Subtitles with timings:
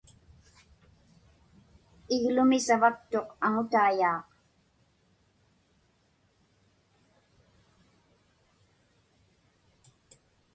[2.15, 4.25] Iglumi savaktuq aŋutaiyaaq.